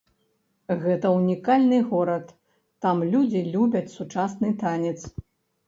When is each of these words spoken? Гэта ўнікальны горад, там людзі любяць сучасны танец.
Гэта 0.85 1.11
ўнікальны 1.17 1.77
горад, 1.91 2.33
там 2.87 3.05
людзі 3.13 3.47
любяць 3.53 3.85
сучасны 3.97 4.49
танец. 4.67 4.99